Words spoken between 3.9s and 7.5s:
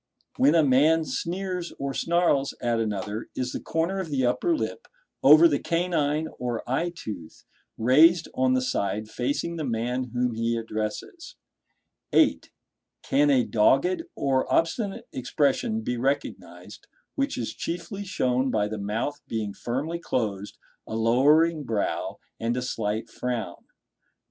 of the upper lip over the canine or eye tooth